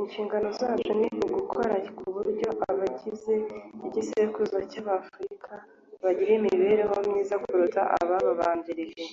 "Inshingano 0.00 0.48
zacu 0.58 0.90
ni 1.00 1.08
ugukora 1.24 1.74
k’uburyo 1.96 2.48
abagize 2.70 3.34
igisekuru 3.86 4.54
cy’Afurika 4.70 5.52
bagira 6.02 6.30
imibereho 6.38 6.94
myiza 7.06 7.34
kuruta 7.42 7.80
abababanjirije 8.00 9.04